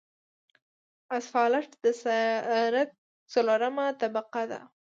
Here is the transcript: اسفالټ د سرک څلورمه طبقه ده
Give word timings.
اسفالټ 1.17 1.69
د 1.83 1.85
سرک 2.03 2.89
څلورمه 3.33 3.85
طبقه 4.01 4.43
ده 4.51 4.61